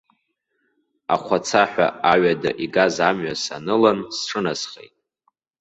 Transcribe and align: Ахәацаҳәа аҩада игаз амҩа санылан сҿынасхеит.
Ахәацаҳәа 1.13 1.87
аҩада 2.11 2.49
игаз 2.63 2.95
амҩа 3.07 3.35
санылан 3.43 3.99
сҿынасхеит. 4.17 4.93